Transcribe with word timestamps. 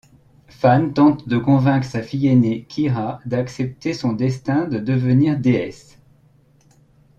Fan 0.47 0.85
tente 0.95 1.29
de 1.29 1.37
convaincre 1.37 1.87
sa 1.87 2.01
fille 2.01 2.27
aînée, 2.27 2.65
Kira 2.67 3.19
d'accepter 3.27 3.93
son 3.93 4.13
destin 4.13 4.65
de 4.65 4.79
devenir 4.79 5.37
déesse. 5.37 5.99